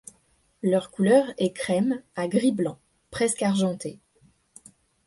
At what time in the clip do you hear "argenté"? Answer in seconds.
3.43-3.99